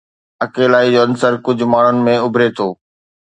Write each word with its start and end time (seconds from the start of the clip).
اڪيلائي 0.45 0.87
جو 0.95 1.03
عنصر 1.07 1.37
ڪجهه 1.49 1.69
ماڻهن 1.73 2.01
۾ 2.09 2.17
اڀري 2.25 2.49
ٿو 2.61 2.67